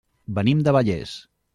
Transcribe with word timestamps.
Venim 0.39 0.63
de 0.69 0.73
Vallés. 0.79 1.15